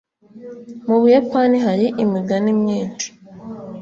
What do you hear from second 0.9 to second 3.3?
Buyapani hari imigani myinshi.